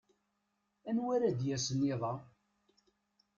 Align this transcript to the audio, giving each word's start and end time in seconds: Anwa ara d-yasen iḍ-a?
Anwa 0.89 1.09
ara 1.15 1.37
d-yasen 1.39 1.87
iḍ-a? 1.93 2.13